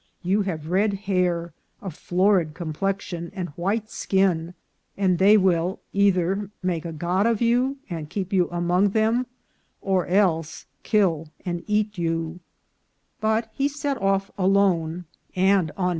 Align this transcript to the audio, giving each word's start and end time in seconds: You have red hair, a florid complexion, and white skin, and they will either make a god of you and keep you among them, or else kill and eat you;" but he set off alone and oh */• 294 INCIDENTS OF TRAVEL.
You 0.23 0.41
have 0.41 0.71
red 0.71 0.93
hair, 0.95 1.53
a 1.79 1.91
florid 1.91 2.55
complexion, 2.55 3.31
and 3.35 3.49
white 3.49 3.87
skin, 3.91 4.55
and 4.97 5.19
they 5.19 5.37
will 5.37 5.79
either 5.93 6.49
make 6.63 6.85
a 6.85 6.91
god 6.91 7.27
of 7.27 7.39
you 7.39 7.77
and 7.87 8.09
keep 8.09 8.33
you 8.33 8.49
among 8.49 8.93
them, 8.97 9.27
or 9.79 10.07
else 10.07 10.65
kill 10.81 11.27
and 11.45 11.63
eat 11.67 11.99
you;" 11.99 12.39
but 13.21 13.51
he 13.53 13.67
set 13.67 14.01
off 14.01 14.31
alone 14.39 15.05
and 15.35 15.35
oh 15.35 15.35
*/• 15.35 15.35
294 15.35 15.43
INCIDENTS 15.43 15.69
OF 15.69 15.75
TRAVEL. 15.75 15.87